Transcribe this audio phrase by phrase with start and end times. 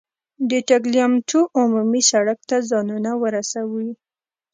[0.49, 3.79] د ټګلیامنتو عمومي سړک ته ځانونه ورسوو.